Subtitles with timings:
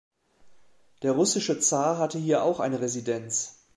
[1.03, 3.61] Der russische Zar hatte hier auch eine Residenz.